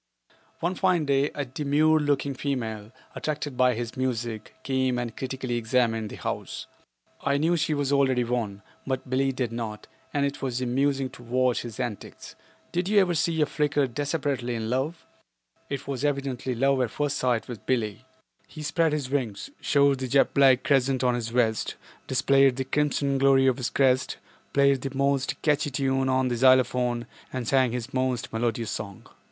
One 0.61 0.73
fine 0.73 1.05
day 1.05 1.29
a 1.35 1.45
demure 1.45 1.99
looking 1.99 2.33
female, 2.33 2.91
attracted 3.15 3.55
by 3.55 3.75
his 3.75 3.95
music, 3.95 4.55
came 4.63 4.97
and 4.97 5.15
critically 5.15 5.57
examined 5.57 6.09
the 6.09 6.15
house. 6.15 6.65
I 7.21 7.37
knew 7.37 7.55
she 7.55 7.75
was 7.75 7.91
already 7.93 8.23
won, 8.23 8.63
but 8.87 9.07
Billie 9.11 9.31
did 9.31 9.51
not, 9.51 9.85
and 10.11 10.25
it 10.25 10.41
was 10.41 10.59
amusing 10.59 11.11
to 11.11 11.21
watch 11.21 11.61
his 11.61 11.79
antics. 11.79 12.33
Did 12.71 12.89
you 12.89 12.99
ever 12.99 13.13
see 13.13 13.41
a 13.41 13.45
Flicker 13.45 13.85
desperately 13.85 14.55
in 14.55 14.71
love? 14.71 15.05
It 15.69 15.87
was 15.87 16.03
evidently 16.03 16.55
love 16.55 16.81
at 16.81 16.89
first 16.89 17.17
sight 17.17 17.47
with 17.47 17.67
Billie. 17.67 18.03
He 18.47 18.63
spread 18.63 18.93
his 18.93 19.11
wings, 19.11 19.51
showed 19.59 19.99
the 19.99 20.07
jet 20.07 20.33
black 20.33 20.63
crescent 20.63 21.03
on 21.03 21.13
his 21.13 21.29
vest, 21.29 21.75
displayed 22.07 22.55
the 22.55 22.63
crimson 22.65 23.19
glory 23.19 23.45
of 23.45 23.57
his 23.57 23.69
crest, 23.69 24.17
played 24.51 24.83
his 24.83 24.95
most 24.95 25.39
catchy 25.43 25.69
tune 25.69 26.09
on 26.09 26.29
the 26.29 26.37
xylophone 26.37 27.05
and 27.31 27.47
sang 27.47 27.71
his 27.71 27.93
most 27.93 28.33
melodious 28.33 28.71
song. 28.71 29.05